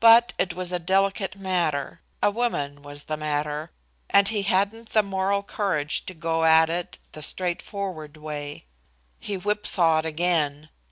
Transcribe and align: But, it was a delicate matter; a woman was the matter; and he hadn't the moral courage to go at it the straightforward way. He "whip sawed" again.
But, 0.00 0.32
it 0.38 0.54
was 0.54 0.72
a 0.72 0.78
delicate 0.78 1.36
matter; 1.36 2.00
a 2.22 2.30
woman 2.30 2.80
was 2.80 3.04
the 3.04 3.18
matter; 3.18 3.70
and 4.08 4.26
he 4.26 4.44
hadn't 4.44 4.88
the 4.88 5.02
moral 5.02 5.42
courage 5.42 6.06
to 6.06 6.14
go 6.14 6.44
at 6.44 6.70
it 6.70 6.98
the 7.12 7.20
straightforward 7.20 8.16
way. 8.16 8.64
He 9.18 9.36
"whip 9.36 9.66
sawed" 9.66 10.06
again. 10.06 10.70